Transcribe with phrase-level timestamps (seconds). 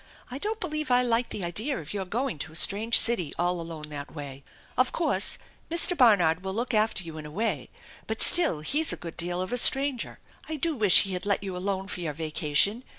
[0.31, 3.61] I don't believe I like the idea of your going to a strange city, all
[3.61, 4.43] alone that way.
[4.75, 5.37] Of course
[5.69, 5.95] Mr.
[5.95, 7.69] Barnard will look after you in a way,
[8.07, 10.17] but still he's a good deal of a stranger.
[10.49, 12.83] I do wish he had let you alone for your vacation.